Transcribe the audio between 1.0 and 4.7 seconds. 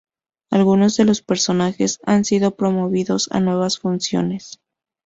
los personajes han sido promovidos a nuevas funciones.